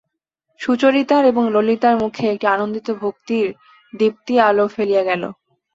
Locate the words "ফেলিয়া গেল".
4.75-5.23